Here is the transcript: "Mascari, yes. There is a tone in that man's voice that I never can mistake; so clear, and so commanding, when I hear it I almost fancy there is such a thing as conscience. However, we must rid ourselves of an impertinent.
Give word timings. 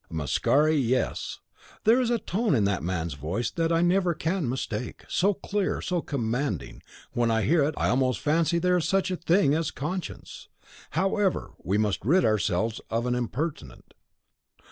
"Mascari, 0.11 0.81
yes. 0.83 1.41
There 1.83 2.01
is 2.01 2.09
a 2.09 2.17
tone 2.17 2.55
in 2.55 2.63
that 2.63 2.81
man's 2.81 3.13
voice 3.13 3.51
that 3.51 3.71
I 3.71 3.81
never 3.83 4.15
can 4.15 4.49
mistake; 4.49 5.05
so 5.07 5.35
clear, 5.35 5.75
and 5.75 5.83
so 5.83 6.01
commanding, 6.01 6.81
when 7.11 7.29
I 7.29 7.43
hear 7.43 7.61
it 7.63 7.75
I 7.77 7.89
almost 7.89 8.19
fancy 8.19 8.57
there 8.57 8.77
is 8.77 8.89
such 8.89 9.11
a 9.11 9.15
thing 9.15 9.53
as 9.53 9.69
conscience. 9.69 10.47
However, 10.97 11.51
we 11.63 11.77
must 11.77 12.03
rid 12.03 12.25
ourselves 12.25 12.81
of 12.89 13.05
an 13.05 13.13
impertinent. 13.13 13.93